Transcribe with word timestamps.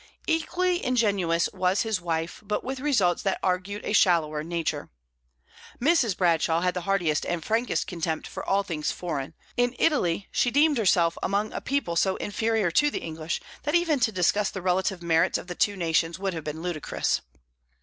Equally 0.25 0.83
ingenuous 0.83 1.47
was 1.53 1.83
his 1.83 2.01
wife, 2.01 2.41
but 2.43 2.63
with 2.63 2.79
results 2.79 3.21
that 3.21 3.37
argued 3.43 3.85
a 3.85 3.93
shallower 3.93 4.43
nature. 4.43 4.89
Mrs. 5.79 6.17
Bradshaw 6.17 6.61
had 6.61 6.73
the 6.73 6.81
heartiest 6.89 7.23
and 7.23 7.45
frankest 7.45 7.85
contempt 7.85 8.25
for 8.25 8.43
all 8.43 8.63
things 8.63 8.89
foreign; 8.91 9.35
in 9.57 9.75
Italy 9.77 10.27
she 10.31 10.49
deemed 10.49 10.79
herself 10.79 11.19
among 11.21 11.53
a 11.53 11.61
people 11.61 11.95
so 11.95 12.15
inferior 12.15 12.71
to 12.71 12.89
the 12.89 13.03
English 13.03 13.41
that 13.61 13.75
even 13.75 13.99
to 13.99 14.11
discuss 14.11 14.49
the 14.49 14.63
relative 14.63 15.03
merits 15.03 15.37
of 15.37 15.45
the 15.45 15.53
two 15.53 15.75
nations 15.75 16.17
would 16.17 16.33
have 16.33 16.43
been 16.45 16.63
ludicrous. 16.63 17.21